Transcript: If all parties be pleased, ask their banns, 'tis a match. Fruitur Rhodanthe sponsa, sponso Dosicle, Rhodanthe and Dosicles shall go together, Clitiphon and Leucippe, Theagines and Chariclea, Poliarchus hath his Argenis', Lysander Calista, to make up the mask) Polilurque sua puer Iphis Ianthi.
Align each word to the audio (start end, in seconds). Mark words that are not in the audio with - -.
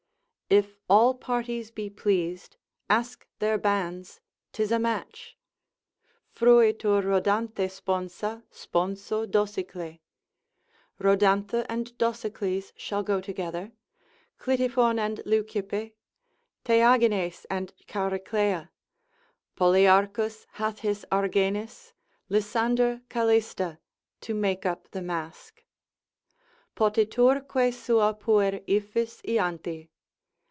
If 0.51 0.75
all 0.89 1.13
parties 1.13 1.71
be 1.71 1.89
pleased, 1.89 2.57
ask 2.89 3.25
their 3.39 3.57
banns, 3.57 4.19
'tis 4.51 4.69
a 4.73 4.79
match. 4.79 5.37
Fruitur 6.29 7.03
Rhodanthe 7.05 7.71
sponsa, 7.71 8.43
sponso 8.51 9.25
Dosicle, 9.25 9.99
Rhodanthe 10.99 11.65
and 11.69 11.97
Dosicles 11.97 12.73
shall 12.75 13.01
go 13.01 13.21
together, 13.21 13.71
Clitiphon 14.41 14.99
and 14.99 15.21
Leucippe, 15.25 15.93
Theagines 16.65 17.45
and 17.49 17.73
Chariclea, 17.87 18.71
Poliarchus 19.55 20.47
hath 20.51 20.79
his 20.79 21.05
Argenis', 21.13 21.93
Lysander 22.27 23.01
Calista, 23.07 23.79
to 24.19 24.33
make 24.33 24.65
up 24.65 24.91
the 24.91 25.01
mask) 25.01 25.63
Polilurque 26.75 27.71
sua 27.73 28.11
puer 28.15 28.59
Iphis 28.67 29.21
Ianthi. 29.23 29.87